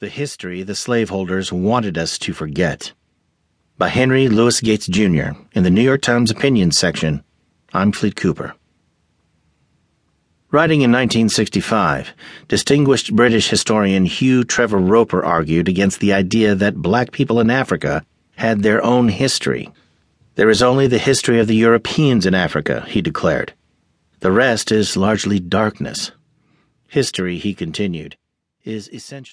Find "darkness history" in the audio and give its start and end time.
25.40-27.38